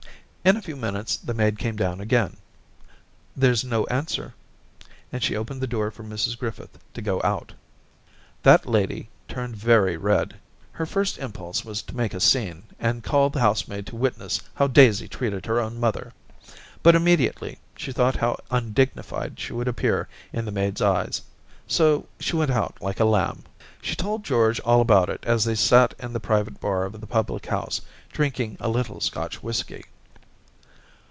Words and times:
In 0.43 0.57
a 0.57 0.61
few 0.63 0.75
minutes 0.75 1.17
the 1.17 1.35
maid 1.35 1.59
came 1.59 1.75
down 1.75 2.01
again. 2.01 2.37
* 2.85 3.37
There's 3.37 3.63
no 3.63 3.85
answer,' 3.85 4.33
and 5.11 5.21
she 5.21 5.35
opened 5.35 5.61
the 5.61 5.67
door 5.67 5.91
for 5.91 6.03
Mrs 6.03 6.35
Griffith 6.35 6.79
to 6.95 7.01
go 7.03 7.21
out. 7.23 7.53
That 8.41 8.65
lady 8.65 9.09
turned 9.27 9.55
very 9.55 9.97
red. 9.97 10.37
Her 10.71 10.87
first 10.87 11.19
im 11.19 11.31
pulse 11.31 11.63
was 11.63 11.83
to 11.83 11.95
make 11.95 12.15
a 12.15 12.19
scene 12.19 12.63
and 12.79 13.03
call 13.03 13.29
the 13.29 13.39
house 13.39 13.67
maid 13.67 13.85
to 13.85 13.95
witness 13.95 14.41
how 14.55 14.65
Diaisy 14.67 15.07
treated 15.07 15.45
her 15.45 15.59
own 15.59 15.79
mother; 15.79 16.11
but 16.81 16.95
immediately 16.95 17.59
she 17.77 17.91
thought 17.91 18.15
how 18.15 18.39
undignified 18.49 19.39
she 19.39 19.53
would 19.53 19.67
appear 19.67 20.09
in 20.33 20.45
the 20.45 20.51
maid's 20.51 20.81
eyes. 20.81 21.21
So 21.67 22.07
she 22.19 22.35
went 22.35 22.49
out 22.49 22.81
like 22.81 22.99
a 22.99 23.05
lamb.... 23.05 23.43
She 23.79 23.95
told 23.95 24.23
George 24.23 24.59
all 24.61 24.81
about 24.81 25.07
it 25.07 25.19
as 25.23 25.45
they 25.45 25.53
sat 25.53 25.93
in 25.99 26.13
the 26.13 26.19
private 26.19 26.59
bar 26.59 26.85
of 26.85 26.99
the 26.99 27.05
public 27.05 27.45
house, 27.45 27.79
drinking 28.11 28.57
a 28.59 28.69
little 28.69 28.99
Scotch 28.99 29.43
whisky. 29.43 29.85